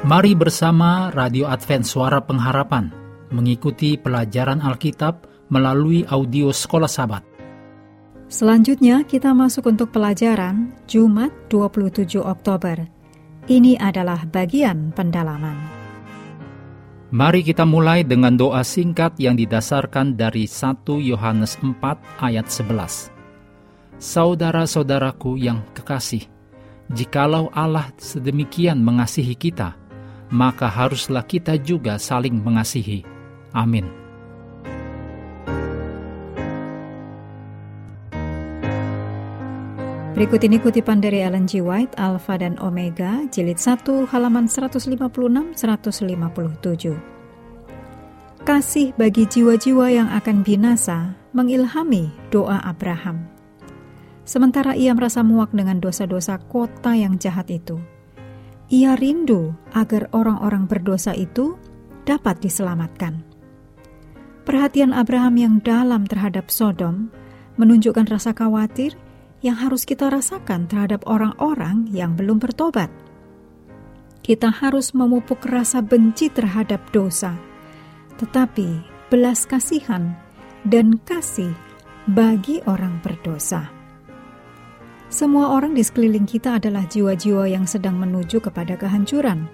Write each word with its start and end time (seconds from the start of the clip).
Mari 0.00 0.32
bersama 0.32 1.12
Radio 1.12 1.44
Advent 1.44 1.84
Suara 1.84 2.24
Pengharapan 2.24 2.88
mengikuti 3.36 4.00
pelajaran 4.00 4.64
Alkitab 4.64 5.28
melalui 5.52 6.08
audio 6.08 6.56
Sekolah 6.56 6.88
Sabat. 6.88 7.20
Selanjutnya 8.24 9.04
kita 9.04 9.36
masuk 9.36 9.68
untuk 9.68 9.92
pelajaran 9.92 10.72
Jumat 10.88 11.28
27 11.52 12.16
Oktober. 12.16 12.88
Ini 13.44 13.76
adalah 13.76 14.24
bagian 14.24 14.88
pendalaman. 14.96 15.68
Mari 17.12 17.44
kita 17.44 17.68
mulai 17.68 18.00
dengan 18.00 18.40
doa 18.40 18.64
singkat 18.64 19.20
yang 19.20 19.36
didasarkan 19.36 20.16
dari 20.16 20.48
1 20.48 20.80
Yohanes 20.96 21.60
4 21.60 22.24
ayat 22.24 22.48
11. 22.48 23.12
Saudara-saudaraku 24.00 25.36
yang 25.36 25.60
kekasih, 25.76 26.24
jikalau 26.88 27.52
Allah 27.52 27.92
sedemikian 28.00 28.80
mengasihi 28.80 29.36
kita, 29.36 29.79
maka 30.30 30.70
haruslah 30.70 31.26
kita 31.26 31.58
juga 31.58 31.98
saling 31.98 32.38
mengasihi. 32.38 33.02
Amin. 33.50 34.00
Berikut 40.20 40.44
ini 40.44 40.60
kutipan 40.60 41.00
dari 41.00 41.24
Ellen 41.24 41.48
G. 41.48 41.64
White, 41.64 41.96
Alpha 41.96 42.36
dan 42.36 42.60
Omega, 42.60 43.24
jilid 43.32 43.56
1, 43.56 44.04
halaman 44.12 44.44
156-157. 44.52 45.56
Kasih 48.44 48.92
bagi 49.00 49.24
jiwa-jiwa 49.24 49.86
yang 49.88 50.12
akan 50.12 50.44
binasa 50.44 51.16
mengilhami 51.32 52.12
doa 52.28 52.60
Abraham. 52.68 53.24
Sementara 54.28 54.76
ia 54.76 54.92
merasa 54.92 55.24
muak 55.24 55.56
dengan 55.56 55.80
dosa-dosa 55.80 56.36
kota 56.52 56.92
yang 56.92 57.16
jahat 57.16 57.48
itu, 57.48 57.80
ia 58.70 58.94
rindu 58.94 59.50
agar 59.74 60.06
orang-orang 60.14 60.70
berdosa 60.70 61.10
itu 61.10 61.58
dapat 62.06 62.38
diselamatkan. 62.38 63.26
Perhatian 64.46 64.94
Abraham 64.94 65.34
yang 65.36 65.54
dalam 65.60 66.06
terhadap 66.06 66.48
Sodom 66.48 67.10
menunjukkan 67.58 68.06
rasa 68.06 68.30
khawatir 68.32 68.94
yang 69.42 69.58
harus 69.58 69.82
kita 69.82 70.06
rasakan 70.08 70.70
terhadap 70.70 71.02
orang-orang 71.10 71.90
yang 71.90 72.14
belum 72.14 72.38
bertobat. 72.38 72.88
Kita 74.22 74.54
harus 74.54 74.94
memupuk 74.94 75.42
rasa 75.50 75.82
benci 75.82 76.30
terhadap 76.30 76.80
dosa, 76.94 77.34
tetapi 78.22 78.86
belas 79.10 79.50
kasihan 79.50 80.14
dan 80.62 81.00
kasih 81.02 81.50
bagi 82.06 82.62
orang 82.70 83.02
berdosa. 83.02 83.79
Semua 85.10 85.50
orang 85.58 85.74
di 85.74 85.82
sekeliling 85.82 86.22
kita 86.22 86.62
adalah 86.62 86.86
jiwa-jiwa 86.86 87.50
yang 87.50 87.66
sedang 87.66 87.98
menuju 87.98 88.38
kepada 88.38 88.78
kehancuran. 88.78 89.50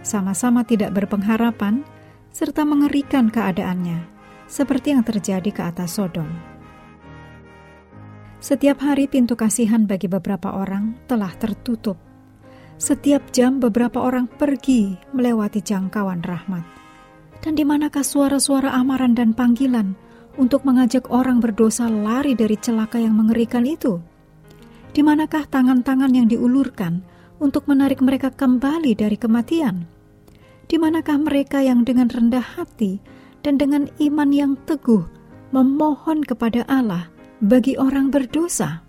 Sama-sama 0.00 0.64
tidak 0.64 0.96
berpengharapan, 0.96 1.84
serta 2.32 2.64
mengerikan 2.64 3.28
keadaannya, 3.28 4.08
seperti 4.48 4.96
yang 4.96 5.04
terjadi 5.04 5.52
ke 5.52 5.62
atas 5.68 6.00
Sodom. 6.00 6.24
Setiap 8.40 8.80
hari 8.80 9.04
pintu 9.04 9.36
kasihan 9.36 9.84
bagi 9.84 10.08
beberapa 10.08 10.56
orang 10.56 10.96
telah 11.04 11.28
tertutup. 11.36 12.00
Setiap 12.80 13.36
jam 13.36 13.60
beberapa 13.60 14.00
orang 14.00 14.24
pergi 14.24 14.96
melewati 15.12 15.60
jangkauan 15.60 16.24
rahmat. 16.24 16.64
Dan 17.44 17.52
di 17.52 17.68
manakah 17.68 18.00
suara-suara 18.00 18.72
amaran 18.72 19.12
dan 19.12 19.36
panggilan 19.36 19.92
untuk 20.40 20.64
mengajak 20.64 21.12
orang 21.12 21.36
berdosa 21.36 21.84
lari 21.84 22.32
dari 22.32 22.56
celaka 22.56 22.96
yang 22.96 23.12
mengerikan 23.12 23.68
itu? 23.68 24.15
Di 24.96 25.04
manakah 25.04 25.44
tangan-tangan 25.44 26.08
yang 26.08 26.24
diulurkan 26.24 27.04
untuk 27.36 27.68
menarik 27.68 28.00
mereka 28.00 28.32
kembali 28.32 28.96
dari 28.96 29.20
kematian? 29.20 29.84
Di 30.64 30.80
manakah 30.80 31.20
mereka 31.20 31.60
yang 31.60 31.84
dengan 31.84 32.08
rendah 32.08 32.40
hati 32.40 32.96
dan 33.44 33.60
dengan 33.60 33.92
iman 34.00 34.32
yang 34.32 34.56
teguh 34.64 35.04
memohon 35.52 36.24
kepada 36.24 36.64
Allah 36.64 37.12
bagi 37.44 37.76
orang 37.76 38.08
berdosa? 38.08 38.80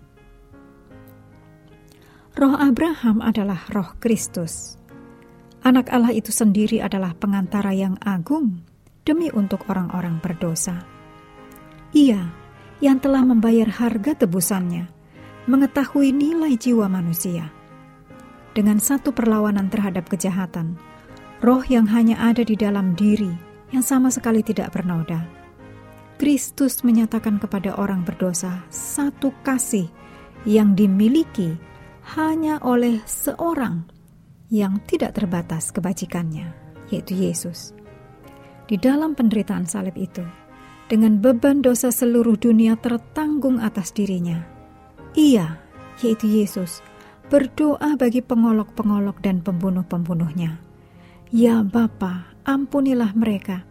Roh 2.40 2.56
Abraham 2.56 3.20
adalah 3.20 3.68
roh 3.68 3.92
Kristus. 4.00 4.80
Anak 5.60 5.92
Allah 5.92 6.16
itu 6.16 6.32
sendiri 6.32 6.80
adalah 6.80 7.12
pengantara 7.20 7.76
yang 7.76 8.00
agung 8.00 8.64
demi 9.04 9.28
untuk 9.28 9.68
orang-orang 9.68 10.24
berdosa. 10.24 10.88
Ia 11.92 12.32
yang 12.80 12.96
telah 12.96 13.28
membayar 13.28 13.68
harga 13.68 14.24
tebusannya 14.24 14.96
mengetahui 15.48 16.12
nilai 16.12 16.60
jiwa 16.60 16.92
manusia. 16.92 17.48
Dengan 18.52 18.76
satu 18.76 19.16
perlawanan 19.16 19.72
terhadap 19.72 20.04
kejahatan, 20.12 20.76
roh 21.40 21.64
yang 21.64 21.88
hanya 21.88 22.20
ada 22.20 22.44
di 22.44 22.52
dalam 22.52 22.92
diri 22.92 23.32
yang 23.72 23.80
sama 23.80 24.12
sekali 24.12 24.44
tidak 24.44 24.76
bernoda. 24.76 25.24
Kristus 26.20 26.84
menyatakan 26.84 27.40
kepada 27.40 27.80
orang 27.80 28.04
berdosa 28.04 28.60
satu 28.68 29.32
kasih 29.40 29.88
yang 30.44 30.76
dimiliki 30.76 31.56
hanya 32.18 32.60
oleh 32.60 33.00
seorang 33.08 33.88
yang 34.52 34.80
tidak 34.84 35.16
terbatas 35.16 35.72
kebajikannya, 35.72 36.52
yaitu 36.92 37.16
Yesus. 37.16 37.72
Di 38.68 38.76
dalam 38.76 39.16
penderitaan 39.16 39.64
salib 39.64 39.96
itu, 39.96 40.24
dengan 40.92 41.20
beban 41.20 41.64
dosa 41.64 41.88
seluruh 41.88 42.36
dunia 42.36 42.76
tertanggung 42.80 43.60
atas 43.60 43.92
dirinya, 43.92 44.57
ia, 45.18 45.58
yaitu 45.98 46.30
Yesus, 46.30 46.78
berdoa 47.26 47.98
bagi 47.98 48.22
pengolok-pengolok 48.22 49.18
dan 49.18 49.42
pembunuh-pembunuhnya. 49.42 50.62
Ya 51.34 51.60
Bapa, 51.66 52.30
ampunilah 52.46 53.12
mereka, 53.18 53.66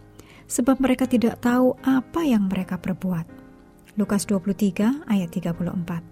sebab 0.51 0.83
mereka 0.83 1.07
tidak 1.07 1.39
tahu 1.39 1.79
apa 1.87 2.27
yang 2.27 2.51
mereka 2.51 2.75
perbuat. 2.75 3.25
Lukas 3.97 4.29
23 4.29 5.09
ayat 5.09 5.29
34 5.33 6.05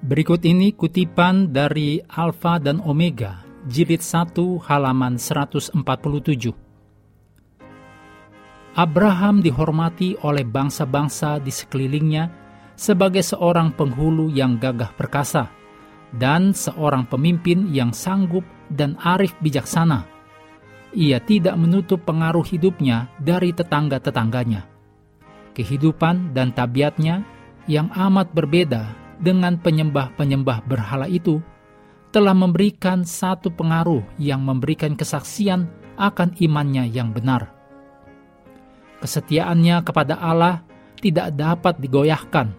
Berikut 0.00 0.44
ini 0.44 0.72
kutipan 0.76 1.52
dari 1.52 2.00
Alfa 2.04 2.60
dan 2.60 2.82
Omega, 2.84 3.44
jilid 3.68 4.00
1 4.00 4.36
halaman 4.68 5.16
147. 5.16 6.69
Abraham 8.80 9.44
dihormati 9.44 10.16
oleh 10.24 10.40
bangsa-bangsa 10.40 11.36
di 11.36 11.52
sekelilingnya 11.52 12.32
sebagai 12.80 13.20
seorang 13.20 13.76
penghulu 13.76 14.32
yang 14.32 14.56
gagah 14.56 14.96
perkasa 14.96 15.52
dan 16.16 16.56
seorang 16.56 17.04
pemimpin 17.04 17.68
yang 17.68 17.92
sanggup 17.92 18.40
dan 18.72 18.96
arif 19.04 19.36
bijaksana. 19.44 20.08
Ia 20.96 21.20
tidak 21.20 21.60
menutup 21.60 22.08
pengaruh 22.08 22.40
hidupnya 22.40 23.12
dari 23.20 23.52
tetangga-tetangganya. 23.52 24.64
Kehidupan 25.52 26.32
dan 26.32 26.56
tabiatnya 26.56 27.20
yang 27.68 27.92
amat 27.92 28.32
berbeda 28.32 28.96
dengan 29.20 29.60
penyembah-penyembah 29.60 30.64
berhala 30.64 31.04
itu 31.04 31.36
telah 32.16 32.32
memberikan 32.32 33.04
satu 33.04 33.52
pengaruh 33.52 34.00
yang 34.16 34.40
memberikan 34.40 34.96
kesaksian 34.96 35.68
akan 36.00 36.32
imannya 36.40 36.88
yang 36.88 37.12
benar 37.12 37.59
Kesetiaannya 39.00 39.80
kepada 39.80 40.20
Allah 40.20 40.60
tidak 41.00 41.32
dapat 41.32 41.80
digoyahkan, 41.80 42.52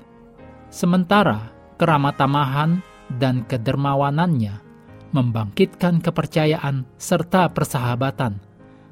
sementara 0.74 1.53
keramatamahan 1.78 2.81
dan 3.22 3.46
kedermawanannya 3.46 4.57
membangkitkan 5.13 6.01
kepercayaan 6.01 6.88
serta 6.97 7.46
persahabatan, 7.54 8.42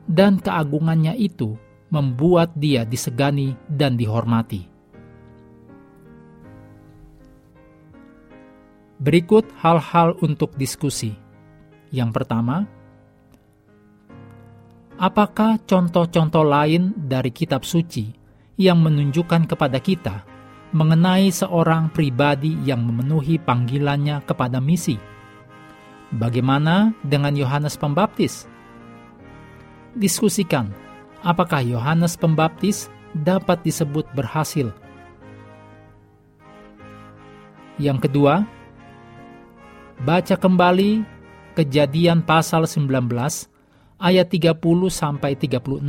dan 0.05 0.37
keagungannya 0.37 1.17
itu 1.17 1.57
membuat 1.89 2.53
dia 2.53 2.85
disegani 2.85 3.57
dan 3.65 3.97
dihormati. 3.97 4.69
Berikut 8.99 9.47
hal-hal 9.63 10.19
untuk 10.19 10.53
diskusi. 10.59 11.15
Yang 11.89 12.21
pertama, 12.21 12.67
Apakah 14.99 15.63
contoh-contoh 15.63 16.43
lain 16.43 16.91
dari 16.91 17.31
kitab 17.31 17.63
suci 17.63 18.11
yang 18.59 18.83
menunjukkan 18.83 19.47
kepada 19.47 19.79
kita 19.79 20.27
mengenai 20.75 21.31
seorang 21.31 21.87
pribadi 21.87 22.59
yang 22.67 22.83
memenuhi 22.83 23.39
panggilannya 23.39 24.19
kepada 24.27 24.59
misi? 24.59 24.99
Bagaimana 26.11 26.91
dengan 26.99 27.31
Yohanes 27.31 27.79
Pembaptis? 27.79 28.43
Diskusikan, 29.95 30.75
apakah 31.23 31.63
Yohanes 31.63 32.19
Pembaptis 32.19 32.91
dapat 33.15 33.63
disebut 33.63 34.03
berhasil? 34.11 34.67
Yang 37.79 38.11
kedua, 38.11 38.43
baca 40.03 40.35
kembali 40.35 41.15
Kejadian 41.55 42.23
pasal 42.23 42.67
19 42.67 43.07
ayat 43.99 44.31
30 44.31 44.55
sampai 44.87 45.35
36. 45.35 45.83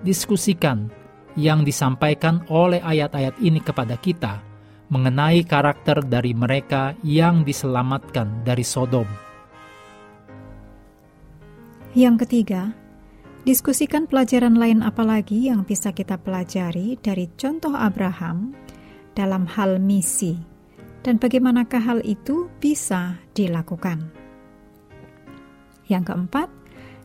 Diskusikan 0.00 0.88
yang 1.34 1.62
disampaikan 1.66 2.42
oleh 2.48 2.80
ayat-ayat 2.80 3.36
ini 3.42 3.60
kepada 3.60 3.98
kita 3.98 4.42
mengenai 4.90 5.46
karakter 5.46 6.02
dari 6.02 6.34
mereka 6.34 6.98
yang 7.06 7.46
diselamatkan 7.46 8.42
dari 8.42 8.66
Sodom. 8.66 9.06
Yang 11.94 12.26
ketiga, 12.26 12.74
diskusikan 13.46 14.06
pelajaran 14.06 14.58
lain 14.58 14.82
apalagi 14.82 15.50
yang 15.50 15.62
bisa 15.62 15.94
kita 15.94 16.18
pelajari 16.18 16.98
dari 16.98 17.30
contoh 17.38 17.74
Abraham 17.74 18.54
dalam 19.14 19.46
hal 19.46 19.78
misi 19.82 20.38
dan 21.06 21.18
bagaimanakah 21.18 21.82
hal 21.82 21.98
itu 22.06 22.50
bisa 22.58 23.18
dilakukan. 23.34 24.10
Yang 25.90 26.14
keempat, 26.14 26.48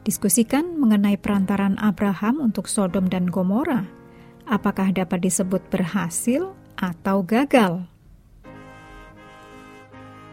diskusikan 0.06 0.78
mengenai 0.78 1.18
perantaran 1.18 1.76
Abraham 1.82 2.38
untuk 2.38 2.70
Sodom 2.70 3.10
dan 3.10 3.26
Gomora. 3.26 3.90
Apakah 4.46 4.94
dapat 4.94 5.26
disebut 5.26 5.66
berhasil 5.74 6.54
atau 6.78 7.26
gagal? 7.26 7.82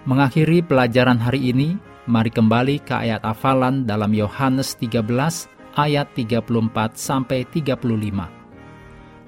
Mengakhiri 0.05 0.61
pelajaran 0.61 1.17
hari 1.17 1.57
ini, 1.57 1.81
mari 2.05 2.29
kembali 2.29 2.85
ke 2.85 2.93
ayat 2.93 3.25
hafalan 3.25 3.89
dalam 3.89 4.13
Yohanes 4.13 4.77
13 4.77 5.01
ayat 5.81 6.13
34 6.13 6.93
sampai 6.93 7.49
35. 7.49 8.29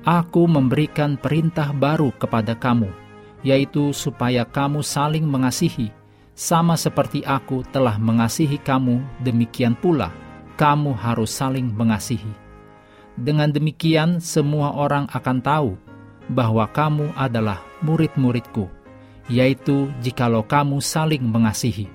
Aku 0.04 0.44
memberikan 0.44 1.16
perintah 1.16 1.72
baru 1.72 2.12
kepada 2.20 2.52
kamu, 2.52 2.92
yaitu 3.40 3.96
supaya 3.96 4.44
kamu 4.44 4.84
saling 4.84 5.24
mengasihi, 5.24 5.88
sama 6.36 6.76
seperti 6.76 7.24
aku 7.24 7.64
telah 7.72 7.96
mengasihi 7.96 8.60
kamu, 8.60 9.00
demikian 9.24 9.72
pula 9.72 10.12
kamu 10.54 10.94
harus 10.94 11.34
saling 11.34 11.70
mengasihi. 11.74 12.30
Dengan 13.14 13.50
demikian, 13.50 14.18
semua 14.18 14.74
orang 14.74 15.06
akan 15.14 15.38
tahu 15.38 15.70
bahwa 16.30 16.66
kamu 16.66 17.14
adalah 17.14 17.62
murid-muridku, 17.84 18.66
yaitu 19.30 19.86
jikalau 20.02 20.42
kamu 20.42 20.82
saling 20.82 21.22
mengasihi. 21.22 21.86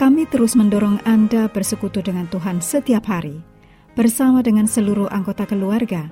Kami 0.00 0.24
terus 0.26 0.56
mendorong 0.56 0.98
Anda 1.04 1.46
bersekutu 1.52 2.00
dengan 2.00 2.26
Tuhan 2.32 2.64
setiap 2.64 3.04
hari, 3.06 3.44
bersama 3.92 4.40
dengan 4.40 4.64
seluruh 4.64 5.12
anggota 5.12 5.44
keluarga, 5.44 6.08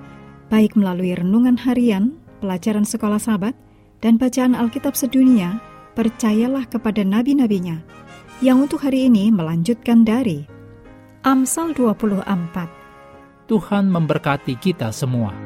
baik 0.52 0.76
melalui 0.76 1.16
renungan 1.16 1.56
harian, 1.56 2.14
pelajaran 2.44 2.84
sekolah 2.84 3.18
sahabat, 3.18 3.56
dan 4.04 4.20
bacaan 4.20 4.52
Alkitab 4.52 4.92
sedunia, 4.92 5.60
percayalah 5.96 6.68
kepada 6.68 7.00
nabi-nabinya, 7.00 7.80
yang 8.44 8.60
untuk 8.60 8.84
hari 8.84 9.08
ini 9.08 9.32
melanjutkan 9.32 10.04
dari 10.04 10.59
Amsal 11.20 11.76
24. 11.76 13.44
Tuhan 13.44 13.92
memberkati 13.92 14.56
kita 14.56 14.88
semua. 14.88 15.36